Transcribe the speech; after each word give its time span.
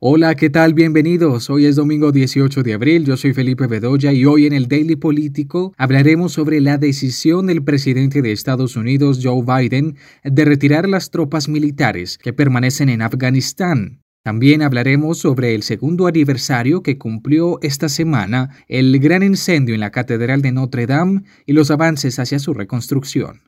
Hola, 0.00 0.36
¿qué 0.36 0.48
tal? 0.48 0.74
Bienvenidos. 0.74 1.50
Hoy 1.50 1.66
es 1.66 1.74
domingo 1.74 2.12
18 2.12 2.62
de 2.62 2.72
abril, 2.72 3.04
yo 3.04 3.16
soy 3.16 3.34
Felipe 3.34 3.66
Bedoya 3.66 4.12
y 4.12 4.26
hoy 4.26 4.46
en 4.46 4.52
el 4.52 4.68
Daily 4.68 4.94
Político 4.94 5.74
hablaremos 5.76 6.34
sobre 6.34 6.60
la 6.60 6.78
decisión 6.78 7.48
del 7.48 7.64
presidente 7.64 8.22
de 8.22 8.30
Estados 8.30 8.76
Unidos, 8.76 9.18
Joe 9.20 9.42
Biden, 9.42 9.96
de 10.22 10.44
retirar 10.44 10.88
las 10.88 11.10
tropas 11.10 11.48
militares 11.48 12.16
que 12.16 12.32
permanecen 12.32 12.90
en 12.90 13.02
Afganistán. 13.02 14.00
También 14.22 14.62
hablaremos 14.62 15.18
sobre 15.18 15.56
el 15.56 15.64
segundo 15.64 16.06
aniversario 16.06 16.84
que 16.84 16.96
cumplió 16.96 17.58
esta 17.62 17.88
semana 17.88 18.50
el 18.68 19.00
gran 19.00 19.24
incendio 19.24 19.74
en 19.74 19.80
la 19.80 19.90
Catedral 19.90 20.42
de 20.42 20.52
Notre 20.52 20.86
Dame 20.86 21.22
y 21.44 21.54
los 21.54 21.72
avances 21.72 22.20
hacia 22.20 22.38
su 22.38 22.54
reconstrucción. 22.54 23.40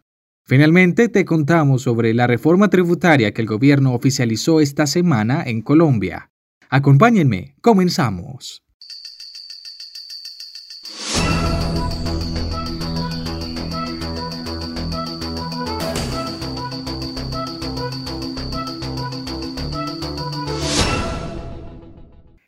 Finalmente, 0.47 1.09
te 1.09 1.25
contamos 1.25 1.83
sobre 1.83 2.13
la 2.13 2.27
reforma 2.27 2.71
tributaria 2.71 3.33
que 3.33 3.41
el 3.41 3.47
gobierno 3.47 3.95
oficializó 3.95 4.61
esta 4.61 4.89
semana 4.89 5.45
en 5.47 5.63
Colombia. 5.63 6.27
Acompáñenme, 6.73 7.57
comenzamos. 7.63 8.63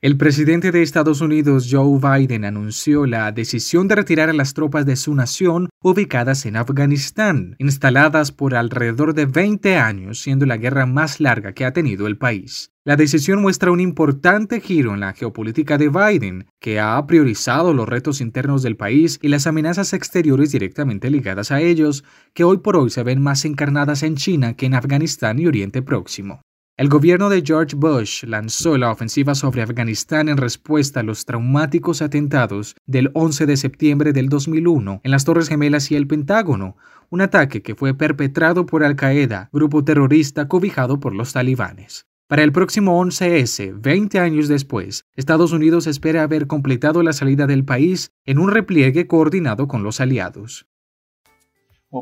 El 0.04 0.16
presidente 0.16 0.72
de 0.72 0.82
Estados 0.82 1.20
Unidos, 1.20 1.68
Joe 1.70 2.00
Biden, 2.00 2.44
anunció 2.44 3.06
la 3.06 3.30
decisión 3.30 3.86
de 3.86 3.94
retirar 3.94 4.28
a 4.28 4.32
las 4.32 4.52
tropas 4.52 4.84
de 4.84 4.96
su 4.96 5.14
nación 5.14 5.68
ubicadas 5.80 6.44
en 6.44 6.56
Afganistán, 6.56 7.54
instaladas 7.60 8.32
por 8.32 8.56
alrededor 8.56 9.14
de 9.14 9.26
20 9.26 9.76
años, 9.76 10.18
siendo 10.18 10.44
la 10.44 10.56
guerra 10.56 10.86
más 10.86 11.20
larga 11.20 11.52
que 11.52 11.64
ha 11.64 11.72
tenido 11.72 12.08
el 12.08 12.18
país. 12.18 12.72
La 12.84 12.96
decisión 12.96 13.40
muestra 13.40 13.70
un 13.70 13.78
importante 13.78 14.60
giro 14.60 14.92
en 14.92 14.98
la 14.98 15.12
geopolítica 15.12 15.78
de 15.78 15.88
Biden, 15.88 16.46
que 16.58 16.80
ha 16.80 17.06
priorizado 17.06 17.72
los 17.72 17.88
retos 17.88 18.20
internos 18.20 18.64
del 18.64 18.76
país 18.76 19.20
y 19.22 19.28
las 19.28 19.46
amenazas 19.46 19.92
exteriores 19.92 20.50
directamente 20.50 21.10
ligadas 21.10 21.52
a 21.52 21.60
ellos, 21.60 22.02
que 22.34 22.42
hoy 22.42 22.58
por 22.58 22.76
hoy 22.76 22.90
se 22.90 23.04
ven 23.04 23.22
más 23.22 23.44
encarnadas 23.44 24.02
en 24.02 24.16
China 24.16 24.54
que 24.54 24.66
en 24.66 24.74
Afganistán 24.74 25.38
y 25.38 25.46
Oriente 25.46 25.80
Próximo. 25.80 26.42
El 26.78 26.88
gobierno 26.88 27.28
de 27.28 27.42
George 27.44 27.76
Bush 27.76 28.24
lanzó 28.24 28.78
la 28.78 28.90
ofensiva 28.90 29.34
sobre 29.34 29.60
Afganistán 29.60 30.30
en 30.30 30.38
respuesta 30.38 31.00
a 31.00 31.02
los 31.02 31.26
traumáticos 31.26 32.00
atentados 32.00 32.76
del 32.86 33.10
11 33.12 33.44
de 33.44 33.58
septiembre 33.58 34.14
del 34.14 34.30
2001 34.30 35.02
en 35.04 35.10
las 35.10 35.26
Torres 35.26 35.50
Gemelas 35.50 35.90
y 35.90 35.96
el 35.96 36.06
Pentágono, 36.06 36.78
un 37.10 37.20
ataque 37.20 37.60
que 37.60 37.74
fue 37.74 37.92
perpetrado 37.92 38.64
por 38.64 38.84
Al 38.84 38.96
Qaeda, 38.96 39.50
grupo 39.52 39.84
terrorista 39.84 40.48
cobijado 40.48 40.98
por 40.98 41.14
los 41.14 41.34
talibanes. 41.34 42.06
Para 42.26 42.42
el 42.42 42.52
próximo 42.52 42.98
11S, 43.04 43.78
20 43.78 44.18
años 44.18 44.48
después, 44.48 45.04
Estados 45.14 45.52
Unidos 45.52 45.86
espera 45.86 46.22
haber 46.22 46.46
completado 46.46 47.02
la 47.02 47.12
salida 47.12 47.46
del 47.46 47.66
país 47.66 48.12
en 48.24 48.38
un 48.38 48.50
repliegue 48.50 49.06
coordinado 49.06 49.68
con 49.68 49.82
los 49.82 50.00
aliados. 50.00 50.66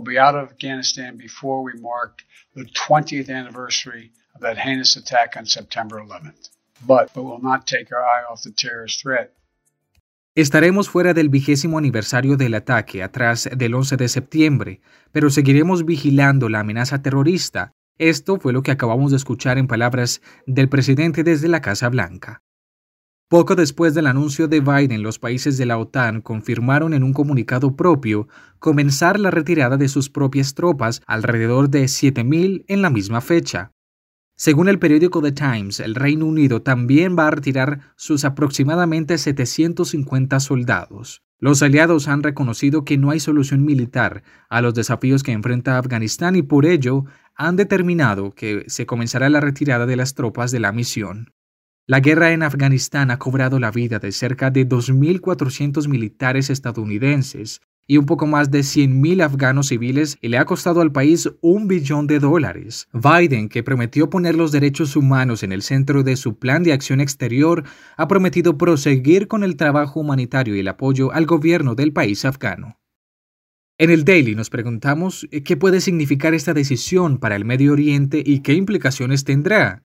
Be 0.04 0.20
out 0.20 0.36
of 0.36 0.52
Afghanistan 0.52 1.16
before 1.16 1.64
we 1.64 1.72
mark 1.80 2.22
the 2.54 2.62
20th 2.62 3.28
anniversary 3.28 4.12
of 4.34 4.40
that 4.40 4.56
heinous 4.58 4.96
attack 4.96 5.36
on 5.36 5.46
September 5.46 6.00
11th. 6.00 6.50
But 6.86 7.10
we 7.14 7.22
will 7.22 7.42
not 7.42 7.66
take 7.66 7.92
our 7.92 8.02
eye 8.02 8.24
off 8.30 8.42
the 8.42 8.52
terrorist 8.52 9.02
threat. 9.02 9.32
Estaremos 10.34 10.88
fuera 10.88 11.12
del 11.12 11.28
vigésimo 11.28 11.76
aniversario 11.76 12.36
del 12.36 12.54
ataque 12.54 13.02
atrás 13.02 13.48
del 13.54 13.74
11 13.74 13.96
de 13.96 14.08
septiembre, 14.08 14.80
pero 15.12 15.28
seguiremos 15.28 15.84
vigilando 15.84 16.48
la 16.48 16.60
amenaza 16.60 17.02
terrorista 17.02 17.72
esto 18.00 18.38
fue 18.40 18.54
lo 18.54 18.62
que 18.62 18.70
acabamos 18.70 19.10
de 19.10 19.18
escuchar 19.18 19.58
en 19.58 19.66
palabras 19.66 20.22
del 20.46 20.70
presidente 20.70 21.22
desde 21.22 21.48
la 21.48 21.60
Casa 21.60 21.90
Blanca. 21.90 22.42
Poco 23.28 23.56
después 23.56 23.92
del 23.92 24.06
anuncio 24.06 24.48
de 24.48 24.60
Biden, 24.60 25.02
los 25.02 25.18
países 25.18 25.58
de 25.58 25.66
la 25.66 25.76
OTAN 25.76 26.22
confirmaron 26.22 26.94
en 26.94 27.02
un 27.02 27.12
comunicado 27.12 27.76
propio 27.76 28.26
comenzar 28.58 29.20
la 29.20 29.30
retirada 29.30 29.76
de 29.76 29.88
sus 29.88 30.08
propias 30.08 30.54
tropas, 30.54 31.02
alrededor 31.06 31.68
de 31.68 31.84
7.000 31.84 32.64
en 32.68 32.80
la 32.80 32.88
misma 32.88 33.20
fecha. 33.20 33.70
Según 34.42 34.70
el 34.70 34.78
periódico 34.78 35.20
The 35.20 35.32
Times, 35.32 35.80
el 35.80 35.94
Reino 35.94 36.24
Unido 36.24 36.62
también 36.62 37.14
va 37.14 37.26
a 37.26 37.30
retirar 37.30 37.92
sus 37.94 38.24
aproximadamente 38.24 39.18
750 39.18 40.40
soldados. 40.40 41.22
Los 41.38 41.62
aliados 41.62 42.08
han 42.08 42.22
reconocido 42.22 42.86
que 42.86 42.96
no 42.96 43.10
hay 43.10 43.20
solución 43.20 43.66
militar 43.66 44.22
a 44.48 44.62
los 44.62 44.72
desafíos 44.72 45.22
que 45.22 45.32
enfrenta 45.32 45.76
Afganistán 45.76 46.36
y 46.36 46.42
por 46.42 46.64
ello 46.64 47.04
han 47.34 47.56
determinado 47.56 48.30
que 48.30 48.64
se 48.68 48.86
comenzará 48.86 49.28
la 49.28 49.40
retirada 49.40 49.84
de 49.84 49.96
las 49.96 50.14
tropas 50.14 50.50
de 50.52 50.60
la 50.60 50.72
misión. 50.72 51.34
La 51.86 52.00
guerra 52.00 52.32
en 52.32 52.42
Afganistán 52.42 53.10
ha 53.10 53.18
cobrado 53.18 53.58
la 53.58 53.70
vida 53.70 53.98
de 53.98 54.10
cerca 54.10 54.50
de 54.50 54.66
2.400 54.66 55.86
militares 55.86 56.48
estadounidenses 56.48 57.60
y 57.90 57.96
un 57.96 58.06
poco 58.06 58.28
más 58.28 58.52
de 58.52 58.60
100.000 58.60 59.20
afganos 59.20 59.66
civiles 59.66 60.16
y 60.20 60.28
le 60.28 60.38
ha 60.38 60.44
costado 60.44 60.80
al 60.80 60.92
país 60.92 61.28
un 61.40 61.66
billón 61.66 62.06
de 62.06 62.20
dólares. 62.20 62.86
Biden, 62.92 63.48
que 63.48 63.64
prometió 63.64 64.08
poner 64.08 64.36
los 64.36 64.52
derechos 64.52 64.94
humanos 64.94 65.42
en 65.42 65.50
el 65.50 65.62
centro 65.62 66.04
de 66.04 66.14
su 66.14 66.38
plan 66.38 66.62
de 66.62 66.72
acción 66.72 67.00
exterior, 67.00 67.64
ha 67.96 68.06
prometido 68.06 68.56
proseguir 68.56 69.26
con 69.26 69.42
el 69.42 69.56
trabajo 69.56 69.98
humanitario 69.98 70.54
y 70.54 70.60
el 70.60 70.68
apoyo 70.68 71.10
al 71.10 71.26
gobierno 71.26 71.74
del 71.74 71.92
país 71.92 72.24
afgano. 72.24 72.78
En 73.76 73.90
el 73.90 74.04
Daily 74.04 74.36
nos 74.36 74.50
preguntamos 74.50 75.26
eh, 75.32 75.42
qué 75.42 75.56
puede 75.56 75.80
significar 75.80 76.32
esta 76.32 76.54
decisión 76.54 77.18
para 77.18 77.34
el 77.34 77.44
Medio 77.44 77.72
Oriente 77.72 78.22
y 78.24 78.38
qué 78.38 78.54
implicaciones 78.54 79.24
tendrá. 79.24 79.82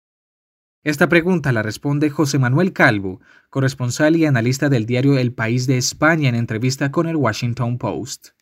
Esta 0.85 1.09
pregunta 1.09 1.51
la 1.51 1.63
responde 1.63 2.12
José 2.12 2.38
Manuel 2.38 2.72
Calvo, 2.72 3.19
corresponsal 3.50 4.16
y 4.18 4.25
analista 4.25 4.69
del 4.69 4.85
diario 4.85 5.18
El 5.18 5.34
País 5.34 5.66
de 5.66 5.79
España 5.79 6.29
en 6.29 6.35
entrevista 6.35 6.91
con 6.91 7.07
el 7.07 7.16
Washington 7.16 7.79
Post. 7.79 8.34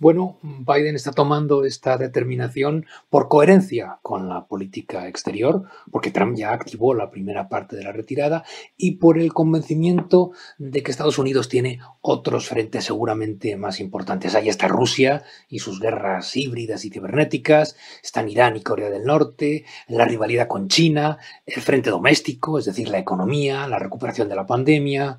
Bueno, 0.00 0.38
Biden 0.42 0.94
está 0.94 1.10
tomando 1.10 1.64
esta 1.64 1.98
determinación 1.98 2.86
por 3.10 3.26
coherencia 3.26 3.98
con 4.02 4.28
la 4.28 4.46
política 4.46 5.08
exterior, 5.08 5.64
porque 5.90 6.12
Trump 6.12 6.36
ya 6.36 6.52
activó 6.52 6.94
la 6.94 7.10
primera 7.10 7.48
parte 7.48 7.74
de 7.74 7.82
la 7.82 7.90
retirada, 7.90 8.44
y 8.76 8.92
por 8.92 9.18
el 9.18 9.32
convencimiento 9.32 10.30
de 10.56 10.84
que 10.84 10.92
Estados 10.92 11.18
Unidos 11.18 11.48
tiene 11.48 11.80
otros 12.00 12.46
frentes 12.46 12.84
seguramente 12.84 13.56
más 13.56 13.80
importantes. 13.80 14.36
Ahí 14.36 14.48
está 14.48 14.68
Rusia 14.68 15.24
y 15.48 15.58
sus 15.58 15.80
guerras 15.80 16.36
híbridas 16.36 16.84
y 16.84 16.90
cibernéticas, 16.90 17.76
están 18.00 18.28
Irán 18.28 18.56
y 18.56 18.62
Corea 18.62 18.90
del 18.90 19.02
Norte, 19.02 19.64
la 19.88 20.04
rivalidad 20.04 20.46
con 20.46 20.68
China, 20.68 21.18
el 21.44 21.60
frente 21.60 21.90
doméstico, 21.90 22.60
es 22.60 22.66
decir, 22.66 22.88
la 22.88 23.00
economía, 23.00 23.66
la 23.66 23.80
recuperación 23.80 24.28
de 24.28 24.36
la 24.36 24.46
pandemia. 24.46 25.18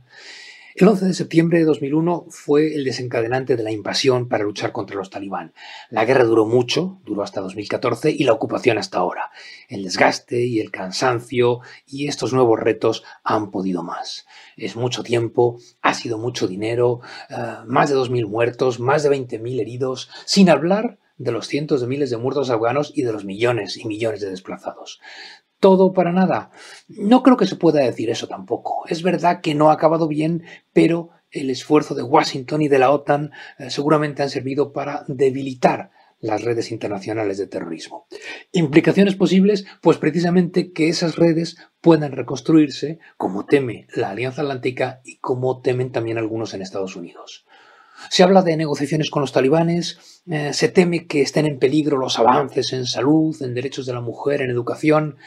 El 0.79 0.88
11 0.88 1.07
de 1.07 1.13
septiembre 1.13 1.59
de 1.59 1.66
2001 1.66 2.28
fue 2.29 2.73
el 2.73 2.85
desencadenante 2.85 3.57
de 3.57 3.63
la 3.63 3.72
invasión 3.73 4.29
para 4.29 4.45
luchar 4.45 4.72
contra 4.72 4.95
los 4.95 5.09
talibán. 5.09 5.51
La 5.90 6.06
guerra 6.06 6.23
duró 6.23 6.45
mucho, 6.45 7.01
duró 7.03 7.22
hasta 7.22 7.41
2014 7.41 8.12
y 8.12 8.23
la 8.23 8.31
ocupación 8.31 8.78
hasta 8.78 9.00
ahora. 9.00 9.29
El 9.67 9.84
desgaste 9.84 10.45
y 10.45 10.62
el 10.62 10.72
cansancio 10.72 11.59
y 11.85 12.07
estos 12.07 12.31
nuevos 12.31 12.57
retos 12.62 13.03
han 13.25 13.51
podido 13.51 13.84
más. 13.84 14.25
Es 14.56 14.78
mucho 14.78 15.03
tiempo, 15.03 15.59
ha 15.81 15.94
sido 15.94 16.17
mucho 16.17 16.47
dinero, 16.47 17.01
eh, 17.29 17.35
más 17.67 17.90
de 17.90 17.97
2.000 17.97 18.25
muertos, 18.28 18.79
más 18.79 19.03
de 19.03 19.09
20.000 19.09 19.59
heridos, 19.59 20.09
sin 20.23 20.50
hablar 20.50 20.97
de 21.17 21.34
los 21.34 21.47
cientos 21.47 21.81
de 21.81 21.88
miles 21.88 22.09
de 22.09 22.16
muertos 22.16 22.50
afganos 22.50 22.94
y 22.96 23.01
de 23.01 23.11
los 23.11 23.25
millones 23.25 23.75
y 23.75 23.85
millones 23.85 24.22
de 24.22 24.29
desplazados 24.29 25.01
todo 25.59 25.94
para 25.94 26.12
nada. 26.12 26.52
No 26.88 27.24
creo 27.24 27.38
que 27.38 27.47
se 27.47 27.56
pueda 27.56 27.81
decir 27.81 28.09
eso 28.09 28.28
tampoco. 28.28 28.84
Es 28.88 29.03
verdad 29.03 29.42
que 29.42 29.56
no 29.56 29.70
ha 29.70 29.74
acabado 29.74 30.08
bien, 30.08 30.44
pero 30.74 31.09
el 31.31 31.50
esfuerzo 31.50 31.96
de 31.96 32.03
Washington 32.03 32.62
y 32.62 32.68
de 32.68 32.80
la 32.80 32.92
OTAN 32.92 33.31
eh, 33.58 33.70
seguramente 33.70 34.24
han 34.24 34.30
servido 34.30 34.74
para 34.74 35.03
debilitar 35.08 35.92
las 36.22 36.44
redes 36.44 36.72
internacionales 36.72 37.38
de 37.38 37.47
terrorismo. 37.47 38.08
Implicaciones 38.52 39.16
posibles, 39.16 39.66
pues 39.81 39.97
precisamente 39.97 40.72
que 40.72 40.90
esas 40.90 41.16
redes 41.16 41.58
puedan 41.82 42.12
reconstruirse, 42.12 43.00
como 43.17 43.46
teme 43.46 43.88
la 43.96 44.09
Alianza 44.09 44.41
Atlántica 44.41 45.02
y 45.05 45.17
como 45.20 45.62
temen 45.62 45.91
también 45.91 46.17
algunos 46.17 46.53
en 46.53 46.62
Estados 46.62 46.96
Unidos. 46.96 47.46
Se 48.09 48.23
habla 48.23 48.41
de 48.41 48.57
negociaciones 48.57 49.09
con 49.09 49.22
los 49.22 49.31
talibanes, 49.31 50.22
eh, 50.28 50.53
se 50.53 50.69
teme 50.69 51.07
que 51.07 51.22
estén 51.22 51.46
en 51.46 51.59
peligro 51.59 51.97
los 51.97 52.19
avances 52.19 52.73
en 52.73 52.85
salud, 52.85 53.35
en 53.41 53.53
derechos 53.53 53.85
de 53.85 53.93
la 53.93 54.01
mujer, 54.01 54.41
en 54.41 54.49
educación. 54.49 55.17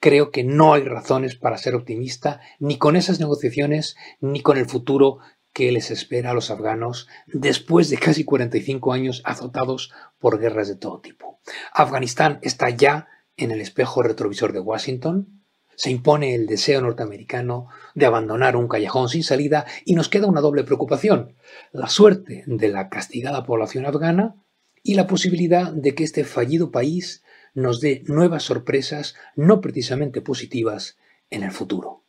Creo 0.00 0.30
que 0.30 0.44
no 0.44 0.74
hay 0.74 0.82
razones 0.82 1.36
para 1.36 1.58
ser 1.58 1.74
optimista 1.74 2.40
ni 2.58 2.78
con 2.78 2.96
esas 2.96 3.20
negociaciones 3.20 3.96
ni 4.20 4.40
con 4.40 4.58
el 4.58 4.66
futuro 4.66 5.18
que 5.52 5.70
les 5.70 5.90
espera 5.90 6.32
a 6.32 6.34
los 6.34 6.50
afganos 6.50 7.08
después 7.26 7.88
de 7.88 7.96
casi 7.96 8.24
45 8.24 8.92
años 8.92 9.22
azotados 9.24 9.92
por 10.18 10.40
guerras 10.40 10.68
de 10.68 10.76
todo 10.76 11.00
tipo. 11.00 11.40
Afganistán 11.72 12.40
está 12.42 12.70
ya 12.70 13.08
en 13.36 13.50
el 13.52 13.60
espejo 13.60 14.02
retrovisor 14.02 14.52
de 14.52 14.60
Washington, 14.60 15.43
se 15.76 15.90
impone 15.90 16.34
el 16.34 16.46
deseo 16.46 16.80
norteamericano 16.80 17.68
de 17.94 18.06
abandonar 18.06 18.56
un 18.56 18.68
callejón 18.68 19.08
sin 19.08 19.22
salida 19.22 19.66
y 19.84 19.94
nos 19.94 20.08
queda 20.08 20.26
una 20.26 20.40
doble 20.40 20.64
preocupación, 20.64 21.34
la 21.72 21.88
suerte 21.88 22.44
de 22.46 22.68
la 22.68 22.88
castigada 22.88 23.44
población 23.44 23.86
afgana 23.86 24.36
y 24.82 24.94
la 24.94 25.06
posibilidad 25.06 25.72
de 25.72 25.94
que 25.94 26.04
este 26.04 26.24
fallido 26.24 26.70
país 26.70 27.22
nos 27.54 27.80
dé 27.80 28.02
nuevas 28.06 28.42
sorpresas 28.42 29.14
no 29.36 29.60
precisamente 29.60 30.20
positivas 30.20 30.98
en 31.30 31.42
el 31.42 31.52
futuro. 31.52 32.04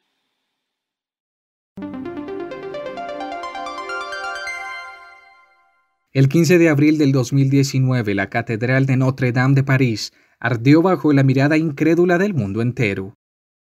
El 6.15 6.29
15 6.29 6.57
de 6.57 6.69
abril 6.69 6.97
del 6.97 7.11
2019, 7.11 8.15
la 8.15 8.29
Catedral 8.29 8.85
de 8.85 8.95
Notre 8.95 9.33
Dame 9.33 9.53
de 9.53 9.63
París 9.63 10.13
ardió 10.39 10.81
bajo 10.81 11.11
la 11.11 11.23
mirada 11.23 11.57
incrédula 11.57 12.17
del 12.17 12.33
mundo 12.33 12.61
entero. 12.61 13.17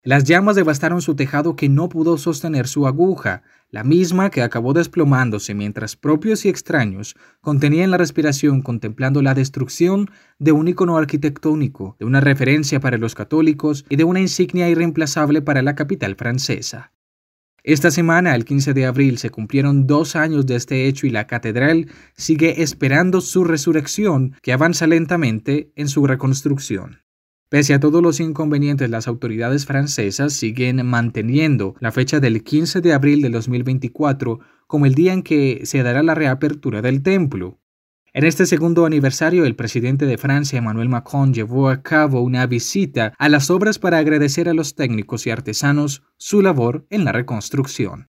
Las 0.08 0.24
llamas 0.24 0.56
devastaron 0.56 1.02
su 1.02 1.18
tejado 1.18 1.58
que 1.58 1.68
no 1.68 1.90
pudo 1.90 2.18
sostener 2.18 2.70
su 2.70 2.88
aguja, 2.88 3.44
la 3.70 3.84
misma 3.84 4.30
que 4.30 4.42
acabó 4.42 4.72
desplomándose 4.72 5.54
mientras 5.54 5.98
propios 5.98 6.46
y 6.46 6.48
extraños 6.48 7.18
contenían 7.42 7.92
la 7.92 7.98
respiración 7.98 8.62
contemplando 8.62 9.22
la 9.22 9.34
destrucción 9.34 10.10
de 10.40 10.54
un 10.54 10.70
icono 10.70 10.96
arquitectónico, 10.96 11.98
de 12.00 12.06
una 12.06 12.22
referencia 12.22 12.80
para 12.80 12.98
los 12.98 13.16
católicos 13.16 13.84
y 13.90 13.98
de 13.98 14.06
una 14.06 14.22
insignia 14.22 14.70
irreemplazable 14.70 15.42
para 15.42 15.62
la 15.62 15.76
capital 15.76 16.16
francesa. 16.16 16.94
Esta 17.66 17.92
semana, 17.92 18.34
el 18.34 18.46
15 18.46 18.74
de 18.74 18.86
abril, 18.86 19.18
se 19.18 19.30
cumplieron 19.30 19.88
dos 19.88 20.16
años 20.16 20.46
de 20.46 20.56
este 20.56 20.88
hecho 20.88 21.06
y 21.06 21.10
la 21.10 21.28
catedral 21.28 21.90
sigue 22.16 22.64
esperando 22.64 23.20
su 23.20 23.44
resurrección, 23.44 24.38
que 24.42 24.54
avanza 24.54 24.88
lentamente 24.88 25.74
en 25.76 25.90
su 25.90 26.08
reconstrucción. 26.08 27.02
Pese 27.50 27.74
a 27.74 27.80
todos 27.80 28.04
los 28.04 28.20
inconvenientes, 28.20 28.90
las 28.90 29.08
autoridades 29.08 29.66
francesas 29.66 30.34
siguen 30.34 30.86
manteniendo 30.86 31.76
la 31.80 31.94
fecha 31.94 32.20
del 32.20 32.44
15 32.44 32.82
de 32.82 32.92
abril 32.92 33.22
de 33.22 33.30
2024 33.30 34.42
como 34.68 34.86
el 34.86 34.96
día 34.96 35.14
en 35.14 35.24
que 35.24 35.62
se 35.64 35.82
dará 35.82 36.04
la 36.04 36.14
reapertura 36.14 36.82
del 36.82 37.02
templo. 37.02 37.58
En 38.12 38.26
este 38.26 38.46
segundo 38.46 38.86
aniversario, 38.86 39.46
el 39.46 39.56
presidente 39.56 40.06
de 40.06 40.18
Francia, 40.18 40.58
Emmanuel 40.58 40.90
Macron, 40.90 41.34
llevó 41.34 41.70
a 41.70 41.82
cabo 41.84 42.20
una 42.20 42.46
visita 42.48 43.14
a 43.18 43.30
las 43.30 43.50
obras 43.50 43.80
para 43.80 44.00
agradecer 44.00 44.50
a 44.50 44.54
los 44.54 44.76
técnicos 44.76 45.26
y 45.26 45.30
artesanos 45.30 46.04
su 46.18 46.42
labor 46.42 46.86
en 46.90 47.06
la 47.06 47.14
reconstrucción. 47.14 48.10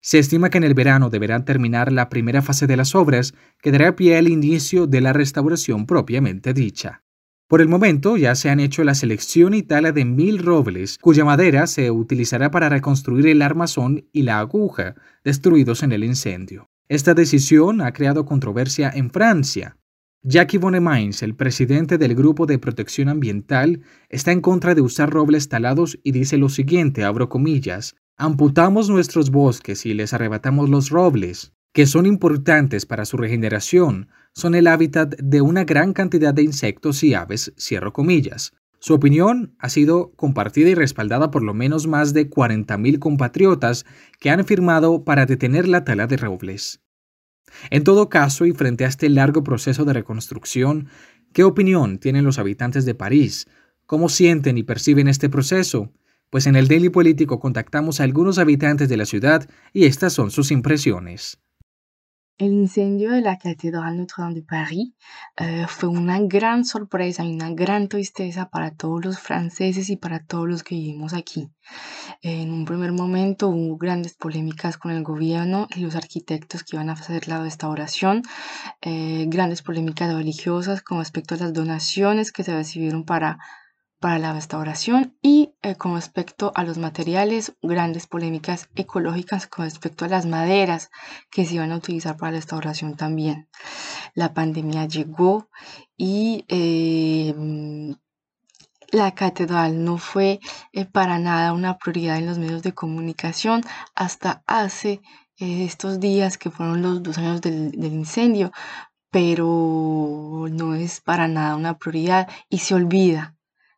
Se 0.00 0.18
estima 0.18 0.50
que 0.50 0.58
en 0.58 0.64
el 0.64 0.74
verano 0.74 1.10
deberán 1.10 1.44
terminar 1.44 1.92
la 1.92 2.08
primera 2.08 2.42
fase 2.42 2.66
de 2.66 2.76
las 2.76 2.96
obras, 2.96 3.34
que 3.62 3.70
dará 3.70 3.94
pie 3.94 4.16
al 4.16 4.26
inicio 4.26 4.88
de 4.88 5.00
la 5.00 5.12
restauración 5.12 5.86
propiamente 5.86 6.52
dicha. 6.52 7.03
Por 7.46 7.60
el 7.60 7.68
momento 7.68 8.16
ya 8.16 8.34
se 8.34 8.48
han 8.48 8.58
hecho 8.58 8.84
la 8.84 8.94
selección 8.94 9.52
y 9.52 9.62
tala 9.62 9.92
de 9.92 10.06
mil 10.06 10.38
robles, 10.38 10.96
cuya 10.98 11.26
madera 11.26 11.66
se 11.66 11.90
utilizará 11.90 12.50
para 12.50 12.70
reconstruir 12.70 13.26
el 13.26 13.42
armazón 13.42 14.06
y 14.12 14.22
la 14.22 14.38
aguja 14.38 14.94
destruidos 15.24 15.82
en 15.82 15.92
el 15.92 16.04
incendio. 16.04 16.70
Esta 16.88 17.12
decisión 17.12 17.82
ha 17.82 17.92
creado 17.92 18.24
controversia 18.24 18.90
en 18.94 19.10
Francia. 19.10 19.76
Jacques 20.22 20.58
Bonnemins, 20.58 21.22
el 21.22 21.34
presidente 21.34 21.98
del 21.98 22.14
Grupo 22.14 22.46
de 22.46 22.58
Protección 22.58 23.10
Ambiental, 23.10 23.82
está 24.08 24.32
en 24.32 24.40
contra 24.40 24.74
de 24.74 24.80
usar 24.80 25.10
robles 25.10 25.50
talados 25.50 25.98
y 26.02 26.12
dice 26.12 26.38
lo 26.38 26.48
siguiente, 26.48 27.04
abro 27.04 27.28
comillas, 27.28 27.94
amputamos 28.16 28.88
nuestros 28.88 29.30
bosques 29.30 29.84
y 29.84 29.92
les 29.92 30.14
arrebatamos 30.14 30.70
los 30.70 30.88
robles, 30.88 31.52
que 31.74 31.86
son 31.86 32.06
importantes 32.06 32.86
para 32.86 33.04
su 33.04 33.18
regeneración, 33.18 34.08
son 34.34 34.54
el 34.54 34.66
hábitat 34.66 35.14
de 35.16 35.40
una 35.40 35.64
gran 35.64 35.92
cantidad 35.92 36.34
de 36.34 36.42
insectos 36.42 37.02
y 37.04 37.14
aves, 37.14 37.52
cierro 37.56 37.92
comillas. 37.92 38.52
Su 38.80 38.92
opinión 38.92 39.54
ha 39.58 39.70
sido 39.70 40.12
compartida 40.16 40.68
y 40.68 40.74
respaldada 40.74 41.30
por 41.30 41.42
lo 41.42 41.54
menos 41.54 41.86
más 41.86 42.12
de 42.12 42.28
40.000 42.28 42.98
compatriotas 42.98 43.86
que 44.20 44.28
han 44.28 44.44
firmado 44.44 45.04
para 45.04 45.24
detener 45.24 45.66
la 45.68 45.84
tala 45.84 46.06
de 46.06 46.18
robles. 46.18 46.82
En 47.70 47.84
todo 47.84 48.08
caso, 48.08 48.44
y 48.44 48.52
frente 48.52 48.84
a 48.84 48.88
este 48.88 49.08
largo 49.08 49.44
proceso 49.44 49.84
de 49.84 49.94
reconstrucción, 49.94 50.88
¿qué 51.32 51.44
opinión 51.44 51.98
tienen 51.98 52.24
los 52.24 52.38
habitantes 52.38 52.84
de 52.84 52.94
París? 52.94 53.46
¿Cómo 53.86 54.08
sienten 54.08 54.58
y 54.58 54.64
perciben 54.64 55.08
este 55.08 55.30
proceso? 55.30 55.92
Pues 56.28 56.46
en 56.46 56.56
el 56.56 56.68
Daily 56.68 56.88
Político 56.88 57.38
contactamos 57.38 58.00
a 58.00 58.04
algunos 58.04 58.38
habitantes 58.38 58.88
de 58.88 58.96
la 58.96 59.06
ciudad 59.06 59.48
y 59.72 59.84
estas 59.84 60.12
son 60.12 60.30
sus 60.30 60.50
impresiones. 60.50 61.38
El 62.36 62.52
incendio 62.52 63.12
de 63.12 63.20
la 63.20 63.38
Catedral 63.38 63.96
Notre-Dame 63.96 64.34
de 64.34 64.42
París 64.42 64.92
eh, 65.36 65.66
fue 65.68 65.88
una 65.88 66.18
gran 66.18 66.64
sorpresa 66.64 67.24
y 67.24 67.32
una 67.32 67.50
gran 67.50 67.86
tristeza 67.86 68.50
para 68.50 68.72
todos 68.72 69.04
los 69.04 69.20
franceses 69.20 69.88
y 69.88 69.96
para 69.96 70.18
todos 70.18 70.48
los 70.48 70.64
que 70.64 70.74
vivimos 70.74 71.14
aquí. 71.14 71.48
En 72.22 72.50
un 72.50 72.64
primer 72.64 72.90
momento 72.90 73.50
hubo 73.50 73.76
grandes 73.76 74.14
polémicas 74.14 74.78
con 74.78 74.90
el 74.90 75.04
gobierno 75.04 75.68
y 75.76 75.80
los 75.80 75.94
arquitectos 75.94 76.64
que 76.64 76.74
iban 76.74 76.90
a 76.90 76.94
hacer 76.94 77.28
la 77.28 77.40
restauración, 77.40 78.22
eh, 78.82 79.26
grandes 79.28 79.62
polémicas 79.62 80.12
religiosas 80.12 80.82
con 80.82 80.98
respecto 80.98 81.36
a 81.36 81.38
las 81.38 81.52
donaciones 81.52 82.32
que 82.32 82.42
se 82.42 82.52
recibieron 82.52 83.04
para 83.04 83.38
para 84.04 84.18
la 84.18 84.34
restauración 84.34 85.16
y 85.22 85.54
eh, 85.62 85.76
con 85.76 85.94
respecto 85.94 86.52
a 86.56 86.62
los 86.62 86.76
materiales, 86.76 87.54
grandes 87.62 88.06
polémicas 88.06 88.68
ecológicas 88.74 89.46
con 89.46 89.64
respecto 89.64 90.04
a 90.04 90.08
las 90.08 90.26
maderas 90.26 90.90
que 91.30 91.46
se 91.46 91.54
iban 91.54 91.72
a 91.72 91.76
utilizar 91.76 92.18
para 92.18 92.32
la 92.32 92.36
restauración 92.36 92.96
también. 92.96 93.48
La 94.12 94.34
pandemia 94.34 94.84
llegó 94.84 95.48
y 95.96 96.44
em, 96.48 97.96
la 98.90 99.14
catedral 99.14 99.82
no 99.82 99.96
fue 99.96 100.38
eh, 100.74 100.84
para 100.84 101.18
nada 101.18 101.54
una 101.54 101.78
prioridad 101.78 102.18
en 102.18 102.26
los 102.26 102.36
medios 102.36 102.62
de 102.62 102.74
comunicación 102.74 103.62
hasta 103.94 104.42
hace 104.46 105.00
eh, 105.38 105.64
estos 105.64 105.98
días 105.98 106.36
que 106.36 106.50
fueron 106.50 106.82
los 106.82 107.02
dos 107.02 107.16
años 107.16 107.40
del, 107.40 107.70
del 107.70 107.94
incendio, 107.94 108.52
pero 109.10 110.46
no 110.50 110.74
es 110.74 111.00
para 111.00 111.26
nada 111.26 111.56
una 111.56 111.78
prioridad 111.78 112.28
y 112.50 112.58
se 112.58 112.74
olvida 112.74 113.33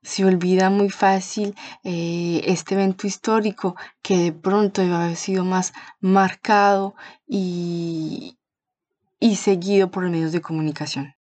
se 0.06 0.24
olvida 0.24 0.70
muy 0.70 0.88
fácil 0.88 1.56
eh, 1.82 2.40
este 2.44 2.74
evento 2.74 3.08
histórico 3.08 3.74
que 4.02 4.16
de 4.16 4.32
pronto 4.32 4.80
debe 4.80 4.94
haber 4.94 5.16
sido 5.16 5.44
más 5.44 5.72
marcado 6.00 6.94
y, 7.26 8.38
y 9.18 9.34
seguido 9.34 9.90
por 9.90 10.04
los 10.04 10.12
medios 10.12 10.30
de 10.30 10.40
comunicación. 10.40 11.15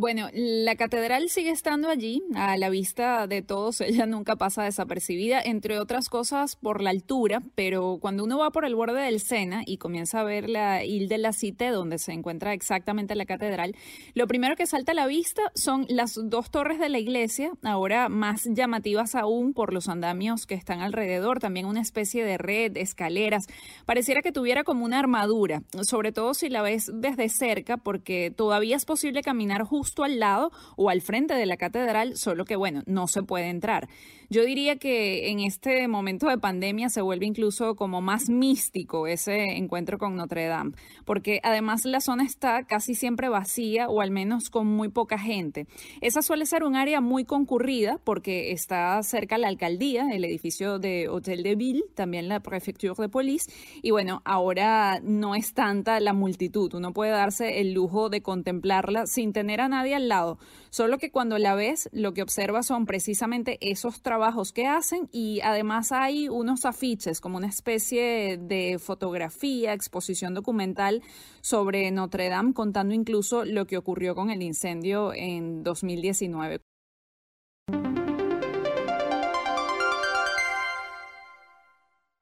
Bueno, 0.00 0.28
la 0.32 0.76
catedral 0.76 1.28
sigue 1.28 1.50
estando 1.50 1.88
allí, 1.88 2.22
a 2.36 2.56
la 2.56 2.70
vista 2.70 3.26
de 3.26 3.42
todos, 3.42 3.80
ella 3.80 4.06
nunca 4.06 4.36
pasa 4.36 4.62
desapercibida, 4.62 5.40
entre 5.40 5.80
otras 5.80 6.08
cosas 6.08 6.54
por 6.54 6.82
la 6.82 6.90
altura, 6.90 7.42
pero 7.56 7.98
cuando 8.00 8.22
uno 8.22 8.38
va 8.38 8.52
por 8.52 8.64
el 8.64 8.76
borde 8.76 9.02
del 9.02 9.18
Sena 9.18 9.64
y 9.66 9.78
comienza 9.78 10.20
a 10.20 10.22
ver 10.22 10.48
la 10.48 10.84
Ile 10.84 11.08
de 11.08 11.18
la 11.18 11.32
Cité, 11.32 11.70
donde 11.70 11.98
se 11.98 12.12
encuentra 12.12 12.52
exactamente 12.52 13.16
la 13.16 13.26
catedral, 13.26 13.74
lo 14.14 14.28
primero 14.28 14.54
que 14.54 14.66
salta 14.66 14.92
a 14.92 14.94
la 14.94 15.08
vista 15.08 15.42
son 15.56 15.84
las 15.88 16.14
dos 16.14 16.52
torres 16.52 16.78
de 16.78 16.90
la 16.90 17.00
iglesia, 17.00 17.50
ahora 17.64 18.08
más 18.08 18.44
llamativas 18.44 19.16
aún 19.16 19.52
por 19.52 19.72
los 19.72 19.88
andamios 19.88 20.46
que 20.46 20.54
están 20.54 20.80
alrededor, 20.80 21.40
también 21.40 21.66
una 21.66 21.80
especie 21.80 22.24
de 22.24 22.38
red, 22.38 22.76
escaleras, 22.76 23.48
pareciera 23.84 24.22
que 24.22 24.30
tuviera 24.30 24.62
como 24.62 24.84
una 24.84 25.00
armadura, 25.00 25.64
sobre 25.82 26.12
todo 26.12 26.34
si 26.34 26.50
la 26.50 26.62
ves 26.62 26.88
desde 26.94 27.28
cerca, 27.28 27.78
porque 27.78 28.30
todavía 28.30 28.76
es 28.76 28.84
posible 28.84 29.22
caminar 29.22 29.64
justo 29.64 29.87
justo 29.88 30.04
al 30.04 30.18
lado 30.18 30.52
o 30.76 30.90
al 30.90 31.00
frente 31.00 31.32
de 31.32 31.46
la 31.46 31.56
catedral, 31.56 32.18
solo 32.18 32.44
que 32.44 32.56
bueno, 32.56 32.82
no 32.86 33.06
se 33.06 33.22
puede 33.22 33.48
entrar. 33.48 33.88
Yo 34.30 34.44
diría 34.44 34.76
que 34.76 35.30
en 35.30 35.40
este 35.40 35.88
momento 35.88 36.26
de 36.26 36.36
pandemia 36.36 36.90
se 36.90 37.00
vuelve 37.00 37.24
incluso 37.24 37.74
como 37.76 38.02
más 38.02 38.28
místico 38.28 39.06
ese 39.06 39.56
encuentro 39.56 39.96
con 39.96 40.16
Notre 40.16 40.44
Dame, 40.44 40.72
porque 41.06 41.40
además 41.42 41.86
la 41.86 42.02
zona 42.02 42.24
está 42.24 42.64
casi 42.64 42.94
siempre 42.94 43.30
vacía 43.30 43.88
o 43.88 44.02
al 44.02 44.10
menos 44.10 44.50
con 44.50 44.66
muy 44.66 44.90
poca 44.90 45.18
gente. 45.18 45.66
Esa 46.02 46.20
suele 46.20 46.44
ser 46.44 46.62
un 46.62 46.76
área 46.76 47.00
muy 47.00 47.24
concurrida 47.24 47.98
porque 48.04 48.52
está 48.52 49.02
cerca 49.02 49.38
la 49.38 49.48
alcaldía, 49.48 50.08
el 50.12 50.26
edificio 50.26 50.78
de 50.78 51.08
Hotel 51.08 51.42
de 51.42 51.56
Ville, 51.56 51.84
también 51.94 52.28
la 52.28 52.40
Prefecture 52.40 52.92
de 52.98 53.08
Police, 53.08 53.50
y 53.80 53.92
bueno, 53.92 54.20
ahora 54.26 55.00
no 55.02 55.34
es 55.34 55.54
tanta 55.54 56.00
la 56.00 56.12
multitud, 56.12 56.74
uno 56.74 56.92
puede 56.92 57.12
darse 57.12 57.60
el 57.60 57.72
lujo 57.72 58.10
de 58.10 58.20
contemplarla 58.20 59.06
sin 59.06 59.32
tener 59.32 59.62
a 59.62 59.68
nadie 59.68 59.77
al 59.78 60.08
lado, 60.08 60.38
solo 60.70 60.98
que 60.98 61.10
cuando 61.10 61.38
la 61.38 61.54
ves 61.54 61.88
lo 61.92 62.12
que 62.12 62.22
observas 62.22 62.66
son 62.66 62.86
precisamente 62.86 63.58
esos 63.60 64.02
trabajos 64.02 64.52
que 64.52 64.66
hacen 64.66 65.08
y 65.12 65.40
además 65.42 65.92
hay 65.92 66.28
unos 66.28 66.64
afiches 66.64 67.20
como 67.20 67.38
una 67.38 67.48
especie 67.48 68.38
de 68.38 68.78
fotografía, 68.78 69.72
exposición 69.72 70.34
documental 70.34 71.02
sobre 71.40 71.90
Notre 71.90 72.28
Dame 72.28 72.52
contando 72.52 72.94
incluso 72.94 73.44
lo 73.44 73.66
que 73.66 73.76
ocurrió 73.76 74.14
con 74.14 74.30
el 74.30 74.42
incendio 74.42 75.12
en 75.14 75.62
2019. 75.62 76.60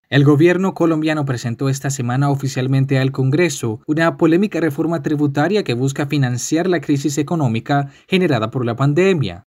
El 0.09 0.23
gobierno 0.23 0.73
colombiano 0.73 1.25
presentó 1.25 1.69
esta 1.69 1.91
semana 1.91 2.31
oficialmente 2.31 3.01
al 3.01 3.11
Congreso 3.11 3.81
una 3.89 4.17
polémica 4.17 4.61
reforma 4.61 5.03
tributaria 5.03 5.65
que 5.65 5.75
busca 5.75 6.07
financiar 6.07 6.69
la 6.69 6.81
crisis 6.81 7.19
económica 7.19 7.91
generada 8.07 8.53
por 8.53 8.65
la 8.65 8.77
pandemia. 8.77 9.49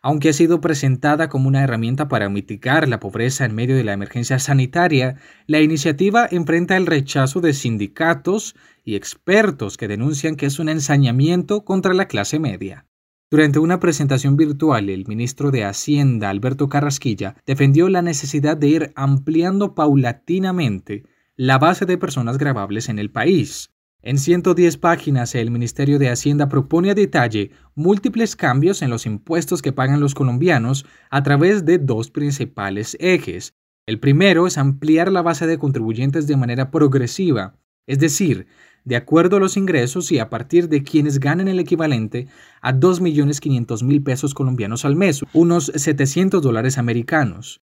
Aunque 0.00 0.28
ha 0.28 0.32
sido 0.32 0.60
presentada 0.60 1.28
como 1.28 1.48
una 1.48 1.64
herramienta 1.64 2.06
para 2.06 2.28
mitigar 2.28 2.88
la 2.88 3.00
pobreza 3.00 3.44
en 3.44 3.56
medio 3.56 3.74
de 3.74 3.82
la 3.82 3.94
emergencia 3.94 4.38
sanitaria, 4.38 5.16
la 5.48 5.60
iniciativa 5.60 6.28
enfrenta 6.30 6.76
el 6.76 6.86
rechazo 6.86 7.40
de 7.40 7.52
sindicatos 7.52 8.54
y 8.84 8.94
expertos 8.94 9.76
que 9.76 9.88
denuncian 9.88 10.36
que 10.36 10.46
es 10.46 10.60
un 10.60 10.68
ensañamiento 10.68 11.64
contra 11.64 11.94
la 11.94 12.06
clase 12.06 12.38
media. 12.38 12.86
Durante 13.28 13.58
una 13.58 13.80
presentación 13.80 14.36
virtual, 14.36 14.88
el 14.88 15.04
ministro 15.08 15.50
de 15.50 15.64
Hacienda, 15.64 16.30
Alberto 16.30 16.68
Carrasquilla, 16.68 17.34
defendió 17.44 17.88
la 17.88 18.00
necesidad 18.00 18.56
de 18.56 18.68
ir 18.68 18.92
ampliando 18.94 19.74
paulatinamente 19.74 21.02
la 21.34 21.58
base 21.58 21.86
de 21.86 21.98
personas 21.98 22.38
grabables 22.38 22.88
en 22.88 23.00
el 23.00 23.10
país. 23.10 23.72
En 24.00 24.18
110 24.18 24.76
páginas, 24.76 25.34
el 25.34 25.50
Ministerio 25.50 25.98
de 25.98 26.08
Hacienda 26.08 26.48
propone 26.48 26.92
a 26.92 26.94
detalle 26.94 27.50
múltiples 27.74 28.36
cambios 28.36 28.80
en 28.80 28.90
los 28.90 29.06
impuestos 29.06 29.60
que 29.60 29.72
pagan 29.72 29.98
los 29.98 30.14
colombianos 30.14 30.86
a 31.10 31.24
través 31.24 31.64
de 31.64 31.78
dos 31.78 32.12
principales 32.12 32.96
ejes. 33.00 33.54
El 33.86 33.98
primero 33.98 34.46
es 34.46 34.56
ampliar 34.56 35.10
la 35.10 35.22
base 35.22 35.48
de 35.48 35.58
contribuyentes 35.58 36.28
de 36.28 36.36
manera 36.36 36.70
progresiva, 36.70 37.56
es 37.88 37.98
decir, 37.98 38.46
de 38.86 38.96
acuerdo 38.96 39.36
a 39.36 39.40
los 39.40 39.56
ingresos 39.58 40.10
y 40.12 40.20
a 40.20 40.30
partir 40.30 40.68
de 40.68 40.82
quienes 40.82 41.18
ganen 41.18 41.48
el 41.48 41.58
equivalente 41.58 42.28
a 42.62 42.72
2.500.000 42.72 44.02
pesos 44.04 44.32
colombianos 44.32 44.84
al 44.84 44.96
mes, 44.96 45.22
unos 45.34 45.72
700 45.74 46.40
dólares 46.40 46.78
americanos. 46.78 47.60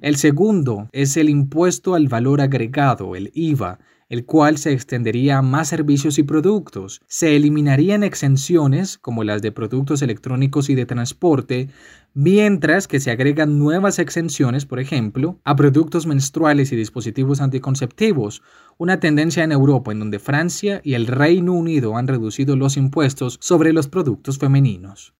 El 0.00 0.16
segundo 0.16 0.88
es 0.92 1.16
el 1.18 1.28
impuesto 1.28 1.94
al 1.94 2.08
valor 2.08 2.40
agregado, 2.40 3.16
el 3.16 3.30
IVA, 3.34 3.78
el 4.08 4.24
cual 4.24 4.58
se 4.58 4.72
extendería 4.72 5.38
a 5.38 5.42
más 5.42 5.68
servicios 5.68 6.18
y 6.18 6.22
productos. 6.22 7.00
Se 7.06 7.36
eliminarían 7.36 8.04
exenciones, 8.04 8.98
como 8.98 9.24
las 9.24 9.42
de 9.42 9.52
productos 9.52 10.02
electrónicos 10.02 10.70
y 10.70 10.74
de 10.74 10.86
transporte, 10.86 11.68
mientras 12.14 12.86
que 12.88 13.00
se 13.00 13.10
agregan 13.10 13.58
nuevas 13.58 13.98
exenciones, 13.98 14.64
por 14.64 14.80
ejemplo, 14.80 15.40
a 15.44 15.56
productos 15.56 16.06
menstruales 16.06 16.72
y 16.72 16.76
dispositivos 16.76 17.40
anticonceptivos, 17.40 18.42
una 18.78 19.00
tendencia 19.00 19.44
en 19.44 19.52
Europa 19.52 19.92
en 19.92 19.98
donde 19.98 20.18
Francia 20.18 20.80
y 20.84 20.94
el 20.94 21.06
Reino 21.06 21.52
Unido 21.52 21.96
han 21.96 22.06
reducido 22.06 22.56
los 22.56 22.76
impuestos 22.76 23.38
sobre 23.40 23.72
los 23.72 23.88
productos 23.88 24.38
femeninos. 24.38 25.14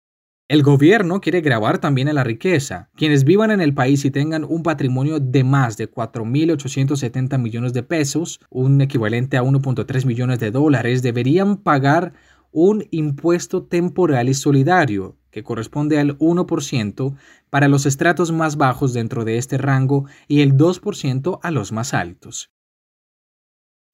El 0.48 0.62
gobierno 0.62 1.20
quiere 1.20 1.40
grabar 1.40 1.78
también 1.78 2.08
a 2.08 2.12
la 2.12 2.22
riqueza. 2.22 2.88
Quienes 2.94 3.24
vivan 3.24 3.50
en 3.50 3.60
el 3.60 3.74
país 3.74 4.04
y 4.04 4.12
tengan 4.12 4.44
un 4.44 4.62
patrimonio 4.62 5.18
de 5.18 5.42
más 5.42 5.76
de 5.76 5.90
4.870 5.90 7.36
millones 7.36 7.72
de 7.72 7.82
pesos, 7.82 8.38
un 8.48 8.80
equivalente 8.80 9.36
a 9.36 9.42
1.3 9.42 10.06
millones 10.06 10.38
de 10.38 10.52
dólares, 10.52 11.02
deberían 11.02 11.56
pagar 11.56 12.12
un 12.52 12.84
impuesto 12.92 13.64
temporal 13.64 14.28
y 14.28 14.34
solidario, 14.34 15.16
que 15.32 15.42
corresponde 15.42 15.98
al 15.98 16.16
1% 16.18 17.16
para 17.50 17.66
los 17.66 17.84
estratos 17.84 18.30
más 18.30 18.56
bajos 18.56 18.94
dentro 18.94 19.24
de 19.24 19.38
este 19.38 19.58
rango 19.58 20.06
y 20.28 20.42
el 20.42 20.56
2% 20.56 21.40
a 21.42 21.50
los 21.50 21.72
más 21.72 21.92
altos. 21.92 22.52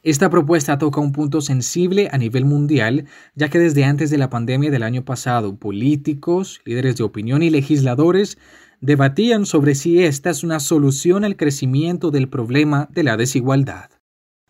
Esta 0.05 0.31
propuesta 0.31 0.79
toca 0.79 1.01
un 1.01 1.13
punto 1.13 1.41
sensible 1.41 2.09
a 2.11 2.19
nivel 2.19 2.45
mundial, 2.45 3.07
ya 3.37 3.49
que 3.49 3.61
desde 3.61 3.85
antes 3.85 4.11
de 4.11 4.19
la 4.19 4.31
pandemia 4.31 4.73
del 4.73 4.83
año 4.83 5.05
pasado, 5.05 5.57
políticos, 5.57 6.61
líderes 6.65 6.97
de 6.97 7.05
opinión 7.05 7.45
y 7.45 7.51
legisladores 7.51 8.37
debatían 8.81 9.47
sobre 9.47 9.77
si 9.77 10.03
esta 10.03 10.31
es 10.31 10.43
una 10.43 10.59
solución 10.59 11.25
al 11.25 11.37
crecimiento 11.37 12.11
del 12.11 12.29
problema 12.29 12.89
de 12.93 13.05
la 13.05 13.17
desigualdad. 13.17 13.91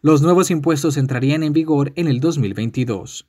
Los 0.01 0.23
nuevos 0.23 0.51
impuestos 0.51 0.97
entrarían 0.97 1.43
en 1.43 1.53
vigor 1.53 1.93
en 1.97 2.09
el 2.09 2.21
2022. 2.21 3.29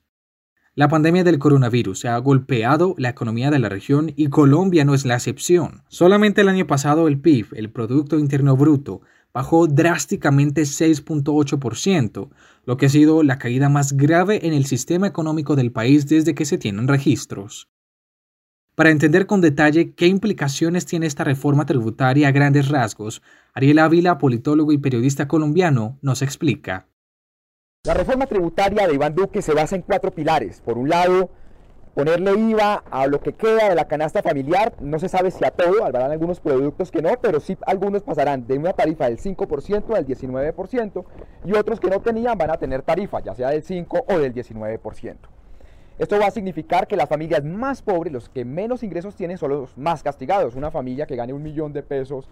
La 0.76 0.88
pandemia 0.88 1.26
del 1.26 1.40
coronavirus 1.40 2.06
ha 2.06 2.18
golpeado 2.20 2.96
la 2.98 3.10
economía 3.10 3.52
de 3.52 3.60
la 3.60 3.70
región 3.70 4.14
y 4.16 4.30
Colombia 4.30 4.86
no 4.86 4.96
es 4.96 5.06
la 5.06 5.16
excepción. 5.16 5.84
Solamente 5.90 6.42
el 6.42 6.48
año 6.48 6.66
pasado 6.68 7.10
el 7.10 7.20
PIB, 7.20 7.48
el 7.54 7.70
Producto 7.70 8.18
Interno 8.18 8.56
Bruto, 8.56 9.02
bajó 9.34 9.68
drásticamente 9.68 10.62
6.8%, 10.62 12.30
lo 12.66 12.78
que 12.78 12.86
ha 12.86 12.90
sido 12.90 13.24
la 13.24 13.40
caída 13.40 13.68
más 13.68 13.94
grave 13.94 14.46
en 14.46 14.54
el 14.54 14.66
sistema 14.66 15.08
económico 15.08 15.56
del 15.56 15.72
país 15.72 16.08
desde 16.08 16.36
que 16.36 16.46
se 16.46 16.58
tienen 16.58 16.88
registros. 16.88 17.70
Para 18.76 18.90
entender 18.90 19.28
con 19.28 19.42
detalle 19.42 19.94
qué 19.94 20.08
implicaciones 20.08 20.86
tiene 20.86 21.06
esta 21.06 21.24
reforma 21.24 21.66
tributaria 21.66 22.28
a 22.28 22.32
grandes 22.32 22.70
rasgos, 22.70 23.22
Ariel 23.54 23.80
Ávila, 23.80 24.18
politólogo 24.18 24.72
y 24.72 24.80
periodista 24.80 25.28
colombiano, 25.28 26.00
nos 26.02 26.22
explica. 26.22 26.88
La 27.86 27.94
reforma 27.94 28.26
tributaria 28.26 28.88
de 28.88 28.96
Iván 28.96 29.14
Duque 29.14 29.42
se 29.42 29.54
basa 29.54 29.76
en 29.76 29.82
cuatro 29.82 30.12
pilares. 30.12 30.62
Por 30.62 30.78
un 30.78 30.90
lado, 30.90 31.30
ponerle 31.94 32.34
IVA 32.34 32.84
a 32.90 33.08
lo 33.08 33.20
que 33.20 33.34
queda 33.34 33.70
de 33.70 33.76
la 33.76 33.86
canasta 33.86 34.22
familiar, 34.22 34.74
no 34.80 34.98
se 35.00 35.10
sabe 35.10 35.30
si 35.32 35.46
a 35.46 35.52
todo, 35.52 35.86
habrán 35.86 36.12
algunos 36.12 36.40
productos 36.40 36.92
que 36.92 37.02
no, 37.02 37.12
pero 37.22 37.40
sí 37.40 37.58
algunos 37.66 38.02
pasarán 38.02 38.48
de 38.48 38.58
una 38.58 38.74
tarifa 38.74 39.06
del 39.06 39.20
5% 39.20 39.96
al 39.96 40.06
19% 40.06 41.06
y 41.46 41.54
otros 41.54 41.80
que 41.80 41.90
no 41.90 42.02
tenían 42.02 42.38
van 42.38 42.52
a 42.52 42.58
tener 42.58 42.82
tarifa, 42.82 43.20
ya 43.20 43.36
sea 43.36 43.50
del 43.50 43.64
5 43.64 44.06
o 44.08 44.18
del 44.18 44.34
19%. 44.34 45.16
Esto 46.00 46.20
va 46.20 46.26
a 46.26 46.32
significar 46.32 46.88
que 46.88 46.96
las 46.96 47.08
familias 47.08 47.44
más 47.44 47.84
pobres, 47.84 48.12
los 48.12 48.28
que 48.28 48.44
menos 48.44 48.82
ingresos 48.82 49.16
tienen, 49.16 49.38
son 49.38 49.52
los 49.52 49.78
más 49.78 50.02
castigados. 50.02 50.56
Una 50.56 50.72
familia 50.72 51.06
que 51.06 51.16
gane 51.16 51.34
un 51.34 51.44
millón 51.44 51.72
de 51.72 51.84
pesos 51.84 52.28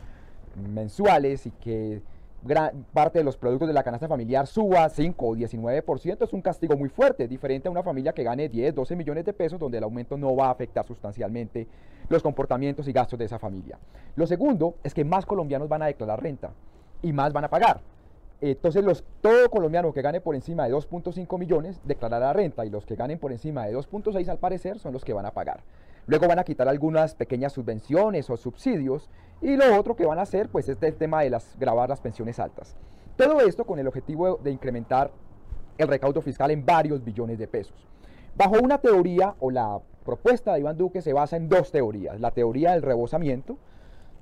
mensuales 0.55 1.45
y 1.45 1.51
que 1.51 2.01
gran 2.43 2.86
parte 2.93 3.19
de 3.19 3.24
los 3.24 3.38
productos 3.38 3.67
de 3.67 3.74
la 3.74 3.83
canasta 3.83 4.07
familiar 4.07 4.48
suba 4.48 4.89
5 4.89 5.25
o 5.27 5.36
19%, 5.36 6.24
es 6.24 6.33
un 6.33 6.41
castigo 6.41 6.75
muy 6.75 6.89
fuerte, 6.89 7.27
diferente 7.27 7.67
a 7.67 7.71
una 7.71 7.83
familia 7.83 8.13
que 8.13 8.24
gane 8.24 8.50
10, 8.50 8.74
12 8.74 8.95
millones 8.95 9.25
de 9.25 9.33
pesos, 9.33 9.60
donde 9.60 9.77
el 9.77 9.83
aumento 9.83 10.17
no 10.17 10.36
va 10.36 10.48
a 10.48 10.51
afectar 10.51 10.86
sustancialmente 10.86 11.67
los 12.10 12.24
comportamientos 12.24 12.88
y 12.88 12.91
gastos 12.91 13.19
de 13.19 13.25
esa 13.25 13.39
familia. 13.39 13.77
Lo 14.15 14.25
segundo 14.27 14.75
es 14.83 14.93
que 14.93 15.05
más 15.05 15.25
colombianos 15.25 15.69
van 15.69 15.83
a 15.83 15.88
declarar 15.88 16.21
renta 16.21 16.51
y 17.01 17.13
más 17.13 17.31
van 17.31 17.45
a 17.45 17.50
pagar. 17.50 17.81
Entonces, 18.41 18.83
los, 18.83 19.03
todo 19.21 19.50
colombiano 19.51 19.93
que 19.93 20.01
gane 20.01 20.19
por 20.19 20.33
encima 20.33 20.65
de 20.65 20.74
2.5 20.74 21.38
millones 21.38 21.79
declarará 21.83 22.33
renta 22.33 22.65
y 22.65 22.71
los 22.71 22.86
que 22.88 22.95
ganen 22.95 23.19
por 23.19 23.31
encima 23.31 23.67
de 23.67 23.75
2.6 23.75 24.27
al 24.29 24.39
parecer 24.39 24.79
son 24.79 24.93
los 24.93 25.05
que 25.05 25.13
van 25.13 25.27
a 25.27 25.31
pagar. 25.31 25.62
Luego 26.08 26.27
van 26.27 26.39
a 26.39 26.43
quitar 26.43 26.67
algunas 26.67 27.15
pequeñas 27.15 27.53
subvenciones 27.53 28.29
o 28.29 28.38
subsidios 28.38 29.10
y 29.41 29.55
lo 29.55 29.77
otro 29.79 29.96
que 29.96 30.05
van 30.05 30.20
a 30.20 30.24
hacer 30.24 30.50
pues 30.50 30.67
es 30.70 30.81
el 30.81 30.96
tema 30.96 31.22
de 31.22 31.29
las, 31.29 31.58
grabar 31.60 31.89
las 31.89 32.01
pensiones 32.01 32.39
altas. 32.39 32.75
Todo 33.17 33.41
esto 33.41 33.65
con 33.65 33.79
el 33.79 33.88
objetivo 33.88 34.39
de 34.43 34.51
incrementar 34.51 35.12
el 35.77 35.88
recaudo 35.88 36.22
fiscal 36.22 36.51
en 36.51 36.65
varios 36.65 37.03
billones 37.03 37.38
de 37.39 37.48
pesos. 37.48 37.88
Bajo 38.36 38.55
una 38.62 38.77
teoría 38.77 39.36
o 39.39 39.51
la 39.51 39.79
propuesta 40.05 40.53
de 40.53 40.62
Iván 40.62 40.77
Duque 40.77 41.01
se 41.01 41.13
basa 41.13 41.36
en 41.36 41.50
dos 41.50 41.72
teorías. 41.72 42.20
La 42.20 42.31
teoría 42.31 42.72
del 42.72 42.81
rebosamiento, 42.81 43.58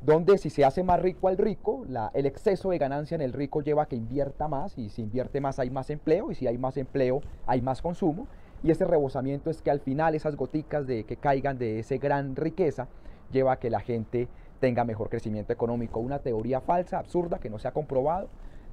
donde 0.01 0.37
si 0.37 0.49
se 0.49 0.65
hace 0.65 0.83
más 0.83 1.01
rico 1.01 1.27
al 1.27 1.37
rico, 1.37 1.85
el 2.13 2.25
exceso 2.25 2.69
de 2.69 2.77
ganancia 2.77 3.15
en 3.15 3.21
el 3.21 3.33
rico 3.33 3.61
lleva 3.61 3.83
a 3.83 3.85
que 3.85 3.95
invierta 3.95 4.47
más 4.47 4.77
y 4.77 4.89
si 4.89 5.01
invierte 5.01 5.41
más 5.41 5.59
hay 5.59 5.69
más 5.69 5.89
empleo 5.89 6.31
y 6.31 6.35
si 6.35 6.47
hay 6.47 6.57
más 6.57 6.77
empleo 6.77 7.21
hay 7.45 7.61
más 7.61 7.81
consumo 7.81 8.27
y 8.63 8.71
ese 8.71 8.85
rebosamiento 8.85 9.49
es 9.49 9.61
que 9.61 9.71
al 9.71 9.79
final 9.79 10.15
esas 10.15 10.35
goticas 10.35 10.85
de 10.85 11.05
que 11.05 11.17
caigan 11.17 11.57
de 11.57 11.79
esa 11.79 11.95
gran 11.97 12.35
riqueza 12.35 12.87
lleva 13.31 13.53
a 13.53 13.59
que 13.59 13.69
la 13.69 13.79
gente 13.79 14.27
tenga 14.59 14.83
mejor 14.83 15.09
crecimiento 15.09 15.53
económico. 15.53 15.99
Una 15.99 16.19
teoría 16.19 16.59
falsa, 16.61 16.99
absurda, 16.99 17.39
que 17.39 17.49
no 17.49 17.59
se 17.59 17.67
ha 17.67 17.71
comprobado. 17.71 18.27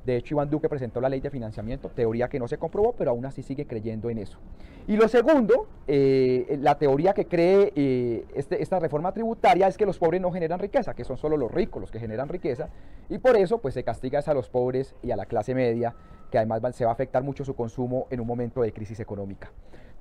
De 0.06 0.16
hecho, 0.16 0.36
Iván 0.36 0.48
Duque 0.48 0.68
presentó 0.68 1.00
la 1.00 1.08
ley 1.08 1.18
de 1.18 1.30
financiamiento, 1.30 1.88
teoría 1.88 2.28
que 2.28 2.38
no 2.38 2.46
se 2.46 2.58
comprobó, 2.58 2.92
pero 2.92 3.10
aún 3.10 3.26
así 3.26 3.42
sigue 3.42 3.66
creyendo 3.66 4.08
en 4.08 4.18
eso. 4.18 4.38
Y 4.86 4.96
lo 4.96 5.08
segundo, 5.08 5.66
eh, 5.88 6.56
la 6.60 6.78
teoría 6.78 7.12
que 7.12 7.26
cree 7.26 7.72
eh, 7.74 8.24
este, 8.36 8.62
esta 8.62 8.78
reforma 8.78 9.10
tributaria 9.10 9.66
es 9.66 9.76
que 9.76 9.84
los 9.84 9.98
pobres 9.98 10.20
no 10.20 10.30
generan 10.30 10.60
riqueza, 10.60 10.94
que 10.94 11.02
son 11.02 11.16
solo 11.16 11.36
los 11.36 11.50
ricos 11.50 11.80
los 11.80 11.90
que 11.90 11.98
generan 11.98 12.28
riqueza, 12.28 12.68
y 13.08 13.18
por 13.18 13.36
eso 13.36 13.58
pues 13.58 13.74
se 13.74 13.82
castiga 13.82 14.20
a 14.24 14.32
los 14.32 14.48
pobres 14.48 14.94
y 15.02 15.10
a 15.10 15.16
la 15.16 15.26
clase 15.26 15.56
media, 15.56 15.96
que 16.30 16.38
además 16.38 16.76
se 16.76 16.84
va 16.84 16.92
a 16.92 16.94
afectar 16.94 17.24
mucho 17.24 17.44
su 17.44 17.56
consumo 17.56 18.06
en 18.08 18.20
un 18.20 18.28
momento 18.28 18.62
de 18.62 18.72
crisis 18.72 19.00
económica. 19.00 19.50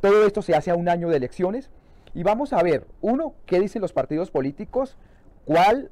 Todo 0.02 0.28
esto 0.28 0.44
se 0.44 0.54
hace 0.54 0.70
a 0.70 0.76
un 0.76 0.88
año 0.88 1.10
de 1.10 1.18
elecciones 1.18 1.72
y 2.14 2.22
vamos 2.22 2.54
a 2.54 2.62
ver, 2.62 2.86
uno, 3.02 3.34
qué 3.48 3.60
dicen 3.60 3.82
los 3.82 3.92
partidos 3.92 4.30
políticos, 4.30 4.98
cuál, 5.46 5.90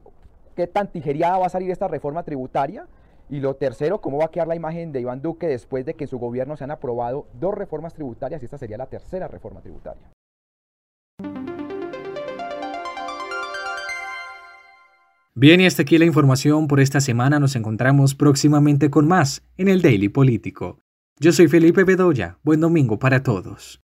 qué 0.55 0.67
tan 0.67 0.91
tijereada 0.91 1.39
va 1.39 1.48
a 1.48 1.50
salir 1.50 1.72
esta 1.72 1.88
reforma 1.88 2.22
tributaria, 2.22 2.86
y 3.29 3.39
lo 3.39 3.55
tercero, 3.55 4.01
cómo 4.01 4.17
va 4.17 4.25
a 4.25 4.31
quedar 4.31 4.47
la 4.47 4.55
imagen 4.55 4.91
de 4.91 5.01
Iván 5.01 5.21
Duque 5.21 5.47
después 5.47 5.85
de 5.85 5.93
que 5.93 6.05
en 6.05 6.09
su 6.09 6.19
gobierno 6.19 6.57
se 6.57 6.63
han 6.63 6.71
aprobado 6.71 7.27
dos 7.39 7.53
reformas 7.53 7.93
tributarias 7.93 8.41
y 8.41 8.45
esta 8.45 8.57
sería 8.57 8.77
la 8.77 8.87
tercera 8.87 9.27
reforma 9.27 9.61
tributaria. 9.61 10.11
Bien, 15.35 15.59
y 15.61 15.65
hasta 15.65 15.81
aquí 15.81 15.97
la 15.97 16.05
información 16.05 16.67
por 16.67 16.79
esta 16.79 17.01
semana. 17.01 17.39
Nos 17.39 17.55
encontramos 17.55 18.13
próximamente 18.13 18.91
con 18.91 19.07
más 19.07 19.43
en 19.57 19.67
el 19.67 19.81
Daily 19.81 20.09
Político. 20.09 20.77
Yo 21.19 21.31
soy 21.31 21.47
Felipe 21.47 21.83
Bedoya. 21.83 22.37
Buen 22.43 22.61
domingo 22.61 22.99
para 22.99 23.23
todos. 23.23 23.82